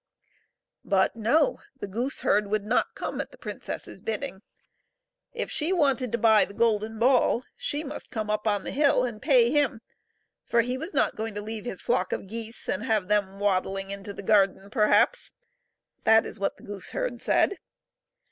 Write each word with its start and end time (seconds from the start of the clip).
But, 0.83 1.15
no; 1.15 1.59
the 1.79 1.85
gooseherd 1.87 2.47
would 2.47 2.65
not 2.65 2.95
come 2.95 3.21
at 3.21 3.29
the 3.29 3.37
princess's 3.37 4.01
bidding. 4.01 4.41
If 5.31 5.51
she 5.51 5.71
wanted 5.71 6.11
to 6.11 6.17
buy 6.17 6.43
the 6.43 6.55
golden 6.55 6.97
ball 6.97 7.43
she 7.55 7.83
must 7.83 8.09
come 8.09 8.27
up 8.27 8.47
on 8.47 8.63
the 8.63 8.71
hill 8.71 9.03
and 9.03 9.21
pay 9.21 9.51
him, 9.51 9.81
for 10.43 10.61
he 10.61 10.75
was 10.75 10.95
not 10.95 11.15
going 11.15 11.35
to 11.35 11.41
leave 11.43 11.65
his 11.65 11.81
flock 11.81 12.13
of 12.13 12.27
geese, 12.27 12.67
and 12.67 12.81
have 12.81 13.09
them 13.09 13.39
wad 13.39 13.65
dling 13.65 13.91
into 13.91 14.11
the 14.11 14.23
garden 14.23 14.71
perhaps; 14.71 15.33
that 16.03 16.25
is 16.25 16.39
what 16.39 16.57
the 16.57 16.63
gooseherd 16.63 17.21
said. 17.21 17.59